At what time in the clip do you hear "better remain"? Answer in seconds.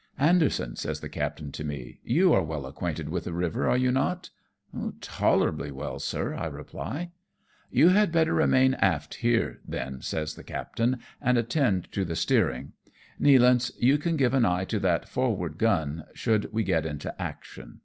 8.11-8.73